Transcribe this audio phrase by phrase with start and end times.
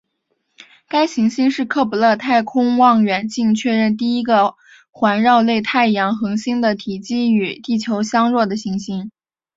[0.87, 4.55] 该行星是克卜勒太空望远镜确认第一个
[4.89, 9.11] 环绕类太阳恒星的体积与地球相若的行星。